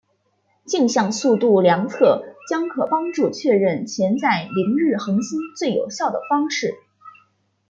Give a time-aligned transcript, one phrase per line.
[0.65, 6.73] 径向速度量测将可帮助确认潜在凌日恒星最有效的方式。